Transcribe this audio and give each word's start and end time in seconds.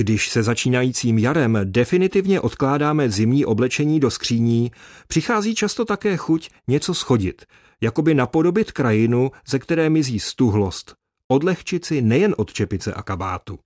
Když 0.00 0.28
se 0.28 0.42
začínajícím 0.42 1.18
jarem 1.18 1.58
definitivně 1.64 2.40
odkládáme 2.40 3.10
zimní 3.10 3.44
oblečení 3.44 4.00
do 4.00 4.10
skříní, 4.10 4.70
přichází 5.08 5.54
často 5.54 5.84
také 5.84 6.16
chuť 6.16 6.50
něco 6.68 6.94
schodit, 6.94 7.44
jakoby 7.80 8.14
napodobit 8.14 8.72
krajinu, 8.72 9.30
ze 9.48 9.58
které 9.58 9.90
mizí 9.90 10.20
stuhlost, 10.20 10.94
odlehčit 11.28 11.84
si 11.84 12.02
nejen 12.02 12.34
od 12.36 12.52
čepice 12.52 12.94
a 12.94 13.02
kabátu. 13.02 13.58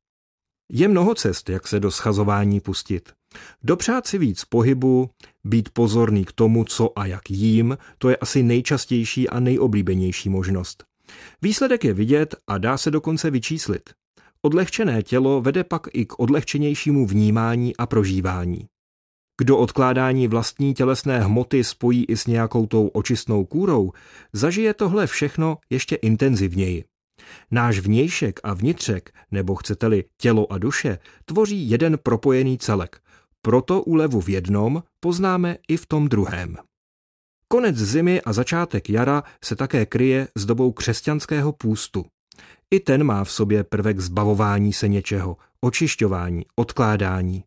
Je 0.73 0.89
mnoho 0.89 1.15
cest, 1.15 1.49
jak 1.49 1.69
se 1.69 1.81
do 1.81 1.91
schazování 1.91 2.61
pustit. 2.61 3.13
Dopřát 3.63 4.07
si 4.07 4.19
víc 4.19 4.45
pohybu, 4.45 5.11
být 5.45 5.69
pozorný 5.69 6.25
k 6.25 6.33
tomu, 6.33 6.65
co 6.65 6.99
a 6.99 7.07
jak 7.07 7.31
jím, 7.31 7.79
to 7.99 8.09
je 8.09 8.17
asi 8.17 8.43
nejčastější 8.43 9.29
a 9.29 9.41
nejoblíbenější 9.41 10.29
možnost. 10.29 10.85
Výsledek 11.43 11.85
je 11.85 11.95
vidět 11.95 12.35
a 12.47 12.59
dá 12.59 12.79
se 12.79 12.91
dokonce 12.91 13.31
vyčíslit. 13.31 13.91
Odlehčené 14.45 15.03
tělo 15.03 15.41
vede 15.41 15.65
pak 15.65 15.87
i 15.93 16.07
k 16.07 16.19
odlehčenějšímu 16.19 17.07
vnímání 17.07 17.77
a 17.77 17.87
prožívání. 17.87 18.67
Kdo 19.41 19.59
odkládání 19.59 20.29
vlastní 20.29 20.75
tělesné 20.75 21.21
hmoty 21.21 21.65
spojí 21.65 22.05
i 22.05 22.17
s 22.17 22.27
nějakou 22.27 22.67
tou 22.67 22.89
očistnou 22.89 23.45
kůrou, 23.45 23.93
zažije 24.33 24.75
tohle 24.75 25.07
všechno 25.07 25.59
ještě 25.71 25.97
intenzivněji. 25.97 26.85
Náš 27.51 27.79
vnějšek 27.79 28.41
a 28.45 28.55
vnitřek, 28.55 29.13
nebo 29.31 29.55
chcete-li 29.55 30.05
tělo 30.21 30.53
a 30.53 30.59
duše, 30.59 30.99
tvoří 31.25 31.71
jeden 31.71 31.99
propojený 32.03 32.59
celek. 32.59 33.01
Proto 33.43 33.83
úlevu 33.83 34.21
v 34.21 34.29
jednom 34.29 34.83
poznáme 35.01 35.57
i 35.69 35.77
v 35.77 35.87
tom 35.87 36.09
druhém. 36.09 36.57
Konec 37.49 37.77
zimy 37.77 38.21
a 38.21 38.33
začátek 38.33 38.91
jara 38.91 39.23
se 39.45 39.57
také 39.57 39.87
kryje 39.87 40.29
s 40.35 40.47
dobou 40.47 40.73
křesťanského 40.73 41.53
půstu. 41.53 42.05
I 42.71 42.81
ten 42.81 43.05
má 43.05 43.25
v 43.25 43.31
sobě 43.31 43.65
prvek 43.65 44.01
zbavování 44.01 44.73
se 44.73 44.89
něčeho, 44.89 45.37
očišťování, 45.61 46.45
odkládání. 46.57 47.45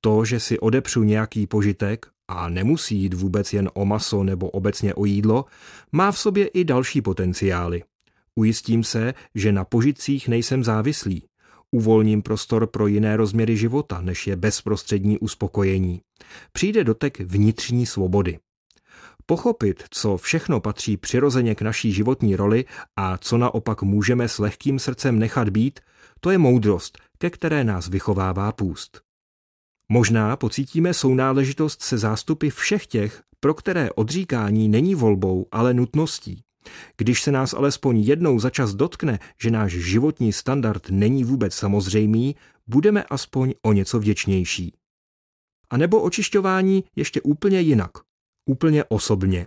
To, 0.00 0.24
že 0.24 0.40
si 0.40 0.58
odepřu 0.58 1.02
nějaký 1.02 1.46
požitek, 1.46 2.06
a 2.28 2.48
nemusí 2.48 2.96
jít 2.96 3.14
vůbec 3.14 3.52
jen 3.52 3.70
o 3.74 3.84
maso 3.84 4.24
nebo 4.24 4.50
obecně 4.50 4.94
o 4.94 5.04
jídlo, 5.04 5.44
má 5.92 6.12
v 6.12 6.18
sobě 6.18 6.46
i 6.46 6.64
další 6.64 7.02
potenciály. 7.02 7.82
Ujistím 8.34 8.84
se, 8.84 9.14
že 9.34 9.52
na 9.52 9.64
požitcích 9.64 10.28
nejsem 10.28 10.64
závislý. 10.64 11.22
Uvolním 11.70 12.22
prostor 12.22 12.66
pro 12.66 12.86
jiné 12.86 13.16
rozměry 13.16 13.56
života, 13.56 14.00
než 14.00 14.26
je 14.26 14.36
bezprostřední 14.36 15.18
uspokojení. 15.18 16.00
Přijde 16.52 16.84
dotek 16.84 17.20
vnitřní 17.20 17.86
svobody. 17.86 18.38
Pochopit, 19.30 19.84
co 19.90 20.16
všechno 20.16 20.60
patří 20.60 20.96
přirozeně 20.96 21.54
k 21.54 21.62
naší 21.62 21.92
životní 21.92 22.36
roli 22.36 22.64
a 22.96 23.18
co 23.18 23.38
naopak 23.38 23.82
můžeme 23.82 24.28
s 24.28 24.38
lehkým 24.38 24.78
srdcem 24.78 25.18
nechat 25.18 25.48
být, 25.48 25.80
to 26.20 26.30
je 26.30 26.38
moudrost, 26.38 26.98
ke 27.18 27.30
které 27.30 27.64
nás 27.64 27.88
vychovává 27.88 28.52
půst. 28.52 29.00
Možná 29.88 30.36
pocítíme 30.36 30.94
sounáležitost 30.94 31.82
se 31.82 31.98
zástupy 31.98 32.48
všech 32.48 32.86
těch, 32.86 33.22
pro 33.40 33.54
které 33.54 33.90
odříkání 33.90 34.68
není 34.68 34.94
volbou, 34.94 35.46
ale 35.52 35.74
nutností. 35.74 36.42
Když 36.96 37.22
se 37.22 37.32
nás 37.32 37.54
alespoň 37.54 37.98
jednou 37.98 38.38
za 38.38 38.50
čas 38.50 38.74
dotkne, 38.74 39.18
že 39.40 39.50
náš 39.50 39.72
životní 39.72 40.32
standard 40.32 40.90
není 40.90 41.24
vůbec 41.24 41.54
samozřejmý, 41.54 42.36
budeme 42.66 43.02
aspoň 43.02 43.54
o 43.62 43.72
něco 43.72 43.98
vděčnější. 43.98 44.74
A 45.70 45.76
nebo 45.76 46.00
očišťování 46.02 46.84
ještě 46.96 47.20
úplně 47.20 47.60
jinak, 47.60 47.90
úplně 48.48 48.84
osobně. 48.84 49.46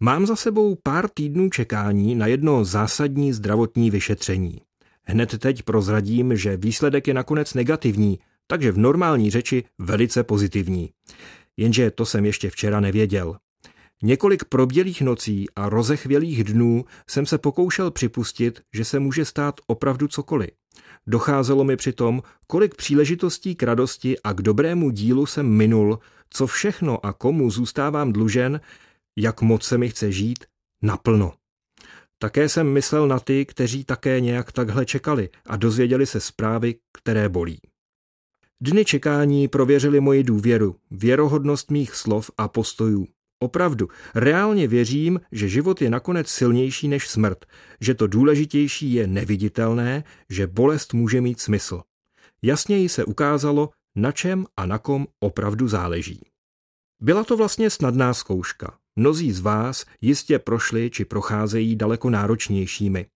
Mám 0.00 0.26
za 0.26 0.36
sebou 0.36 0.76
pár 0.82 1.08
týdnů 1.08 1.50
čekání 1.50 2.14
na 2.14 2.26
jedno 2.26 2.64
zásadní 2.64 3.32
zdravotní 3.32 3.90
vyšetření. 3.90 4.60
Hned 5.04 5.38
teď 5.38 5.62
prozradím, 5.62 6.36
že 6.36 6.56
výsledek 6.56 7.08
je 7.08 7.14
nakonec 7.14 7.54
negativní, 7.54 8.18
takže 8.46 8.72
v 8.72 8.78
normální 8.78 9.30
řeči 9.30 9.64
velice 9.78 10.24
pozitivní. 10.24 10.90
Jenže 11.56 11.90
to 11.90 12.06
jsem 12.06 12.24
ještě 12.24 12.50
včera 12.50 12.80
nevěděl. 12.80 13.36
Několik 14.02 14.44
probělých 14.44 15.02
nocí 15.02 15.46
a 15.56 15.68
rozechvělých 15.68 16.44
dnů 16.44 16.84
jsem 17.10 17.26
se 17.26 17.38
pokoušel 17.38 17.90
připustit, 17.90 18.60
že 18.74 18.84
se 18.84 18.98
může 18.98 19.24
stát 19.24 19.54
opravdu 19.66 20.08
cokoliv. 20.08 20.50
Docházelo 21.06 21.64
mi 21.64 21.76
přitom, 21.76 22.22
kolik 22.46 22.74
příležitostí 22.74 23.54
k 23.54 23.62
radosti 23.62 24.16
a 24.24 24.32
k 24.32 24.42
dobrému 24.42 24.90
dílu 24.90 25.26
jsem 25.26 25.48
minul, 25.48 25.98
co 26.30 26.46
všechno 26.46 27.06
a 27.06 27.12
komu 27.12 27.50
zůstávám 27.50 28.12
dlužen, 28.12 28.60
jak 29.18 29.42
moc 29.42 29.64
se 29.64 29.78
mi 29.78 29.88
chce 29.88 30.12
žít, 30.12 30.44
naplno. 30.82 31.32
Také 32.18 32.48
jsem 32.48 32.72
myslel 32.72 33.08
na 33.08 33.20
ty, 33.20 33.46
kteří 33.46 33.84
také 33.84 34.20
nějak 34.20 34.52
takhle 34.52 34.86
čekali 34.86 35.28
a 35.46 35.56
dozvěděli 35.56 36.06
se 36.06 36.20
zprávy, 36.20 36.74
které 36.92 37.28
bolí. 37.28 37.60
Dny 38.60 38.84
čekání 38.84 39.48
prověřili 39.48 40.00
moji 40.00 40.24
důvěru, 40.24 40.76
věrohodnost 40.90 41.70
mých 41.70 41.94
slov 41.94 42.30
a 42.38 42.48
postojů. 42.48 43.06
Opravdu, 43.42 43.88
reálně 44.14 44.68
věřím, 44.68 45.20
že 45.32 45.48
život 45.48 45.82
je 45.82 45.90
nakonec 45.90 46.28
silnější 46.28 46.88
než 46.88 47.08
smrt, 47.08 47.46
že 47.80 47.94
to 47.94 48.06
důležitější 48.06 48.92
je 48.92 49.06
neviditelné, 49.06 50.04
že 50.30 50.46
bolest 50.46 50.94
může 50.94 51.20
mít 51.20 51.40
smysl. 51.40 51.82
Jasněji 52.42 52.88
se 52.88 53.04
ukázalo, 53.04 53.70
na 54.00 54.12
čem 54.12 54.46
a 54.56 54.66
na 54.66 54.78
kom 54.78 55.06
opravdu 55.20 55.68
záleží. 55.68 56.26
Byla 57.02 57.24
to 57.24 57.36
vlastně 57.36 57.70
snadná 57.70 58.14
zkouška. 58.14 58.78
Mnozí 58.96 59.32
z 59.32 59.40
vás 59.40 59.84
jistě 60.00 60.38
prošli 60.38 60.90
či 60.90 61.04
procházejí 61.04 61.76
daleko 61.76 62.10
náročnějšími. 62.10 63.06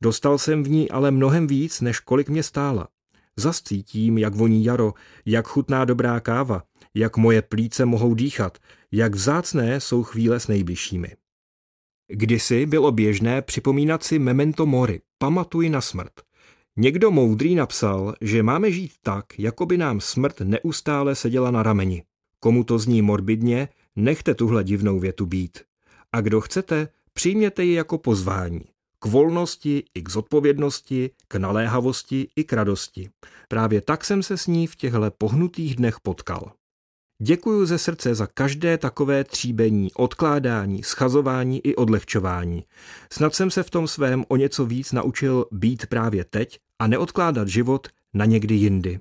Dostal 0.00 0.38
jsem 0.38 0.62
v 0.62 0.68
ní 0.68 0.90
ale 0.90 1.10
mnohem 1.10 1.46
víc, 1.46 1.80
než 1.80 2.00
kolik 2.00 2.28
mě 2.28 2.42
stála. 2.42 2.88
Zas 3.36 3.62
cítím, 3.62 4.18
jak 4.18 4.34
voní 4.34 4.64
jaro, 4.64 4.94
jak 5.26 5.48
chutná 5.48 5.84
dobrá 5.84 6.20
káva, 6.20 6.62
jak 6.94 7.16
moje 7.16 7.42
plíce 7.42 7.84
mohou 7.84 8.14
dýchat, 8.14 8.58
jak 8.92 9.14
vzácné 9.14 9.80
jsou 9.80 10.02
chvíle 10.02 10.40
s 10.40 10.48
nejbližšími. 10.48 11.16
Kdysi 12.08 12.66
bylo 12.66 12.92
běžné 12.92 13.42
připomínat 13.42 14.02
si 14.02 14.18
memento 14.18 14.66
mori, 14.66 15.00
pamatuj 15.18 15.70
na 15.70 15.80
smrt. 15.80 16.12
Někdo 16.76 17.10
moudrý 17.10 17.54
napsal, 17.54 18.14
že 18.20 18.42
máme 18.42 18.72
žít 18.72 18.92
tak, 19.02 19.38
jako 19.38 19.66
by 19.66 19.78
nám 19.78 20.00
smrt 20.00 20.40
neustále 20.40 21.14
seděla 21.14 21.50
na 21.50 21.62
rameni. 21.62 22.02
Komu 22.40 22.64
to 22.64 22.78
zní 22.78 23.02
morbidně, 23.02 23.68
nechte 23.96 24.34
tuhle 24.34 24.64
divnou 24.64 25.00
větu 25.00 25.26
být. 25.26 25.60
A 26.12 26.20
kdo 26.20 26.40
chcete, 26.40 26.88
přijměte 27.12 27.64
ji 27.64 27.74
jako 27.74 27.98
pozvání. 27.98 28.60
K 28.98 29.06
volnosti 29.06 29.84
i 29.94 30.02
k 30.02 30.08
zodpovědnosti, 30.08 31.10
k 31.28 31.36
naléhavosti 31.36 32.28
i 32.36 32.44
k 32.44 32.52
radosti. 32.52 33.10
Právě 33.48 33.80
tak 33.80 34.04
jsem 34.04 34.22
se 34.22 34.36
s 34.36 34.46
ní 34.46 34.66
v 34.66 34.76
těchto 34.76 35.10
pohnutých 35.18 35.76
dnech 35.76 36.00
potkal. 36.00 36.52
Děkuji 37.22 37.66
ze 37.66 37.78
srdce 37.78 38.14
za 38.14 38.26
každé 38.26 38.78
takové 38.78 39.24
tříbení, 39.24 39.92
odkládání, 39.94 40.82
schazování 40.82 41.66
i 41.66 41.76
odlehčování. 41.76 42.64
Snad 43.12 43.34
jsem 43.34 43.50
se 43.50 43.62
v 43.62 43.70
tom 43.70 43.88
svém 43.88 44.24
o 44.28 44.36
něco 44.36 44.66
víc 44.66 44.92
naučil 44.92 45.46
být 45.52 45.86
právě 45.86 46.24
teď 46.24 46.58
a 46.78 46.86
neodkládat 46.86 47.48
život 47.48 47.88
na 48.14 48.24
někdy 48.24 48.54
jindy. 48.54 49.00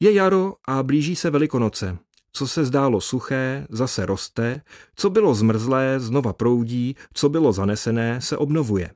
Je 0.00 0.12
jaro 0.12 0.54
a 0.68 0.82
blíží 0.82 1.16
se 1.16 1.30
Velikonoce. 1.30 1.98
Co 2.32 2.46
se 2.46 2.64
zdálo 2.64 3.00
suché, 3.00 3.66
zase 3.70 4.06
roste, 4.06 4.60
co 4.96 5.10
bylo 5.10 5.34
zmrzlé, 5.34 6.00
znova 6.00 6.32
proudí, 6.32 6.96
co 7.14 7.28
bylo 7.28 7.52
zanesené, 7.52 8.20
se 8.20 8.36
obnovuje. 8.36 8.90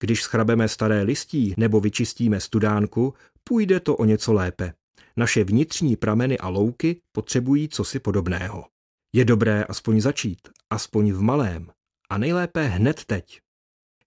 Když 0.00 0.22
schrabeme 0.22 0.68
staré 0.68 1.02
listí 1.02 1.54
nebo 1.56 1.80
vyčistíme 1.80 2.40
studánku, 2.40 3.14
půjde 3.44 3.80
to 3.80 3.96
o 3.96 4.04
něco 4.04 4.32
lépe. 4.32 4.72
Naše 5.16 5.44
vnitřní 5.44 5.96
prameny 5.96 6.38
a 6.38 6.48
louky 6.48 7.00
potřebují 7.12 7.68
cosi 7.68 7.98
podobného. 7.98 8.64
Je 9.12 9.24
dobré 9.24 9.64
aspoň 9.64 10.00
začít, 10.00 10.48
aspoň 10.70 11.12
v 11.12 11.20
malém, 11.22 11.70
a 12.10 12.18
nejlépe 12.18 12.62
hned 12.62 13.04
teď. 13.04 13.40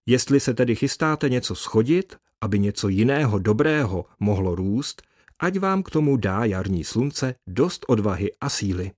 Jestli 0.06 0.40
se 0.40 0.54
tedy 0.54 0.76
chystáte 0.76 1.28
něco 1.28 1.54
schodit, 1.54 2.16
aby 2.40 2.58
něco 2.58 2.88
jiného 2.88 3.38
dobrého 3.38 4.04
mohlo 4.20 4.54
růst, 4.54 5.02
ať 5.40 5.58
vám 5.58 5.82
k 5.82 5.90
tomu 5.90 6.16
dá 6.16 6.44
jarní 6.44 6.84
slunce 6.84 7.34
dost 7.46 7.84
odvahy 7.88 8.30
a 8.40 8.48
síly. 8.48 8.92